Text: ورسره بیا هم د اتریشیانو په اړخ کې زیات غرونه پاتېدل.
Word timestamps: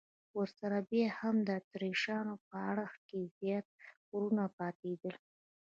ورسره 0.37 0.77
بیا 0.89 1.07
هم 1.19 1.35
د 1.47 1.49
اتریشیانو 1.59 2.35
په 2.47 2.55
اړخ 2.71 2.91
کې 3.07 3.19
زیات 3.37 3.67
غرونه 4.09 4.45
پاتېدل. 4.57 5.15